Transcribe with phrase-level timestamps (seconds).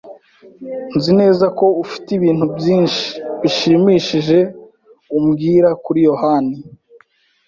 [0.95, 3.05] Nzi neza ko ufite ibintu byinshi
[3.41, 4.39] bishimishije
[5.17, 6.55] umbwira kuri yohani.